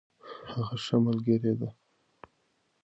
هغه 0.53 0.75
ښه 0.83 0.95
ملګرې 1.05 1.53
ده. 1.59 1.69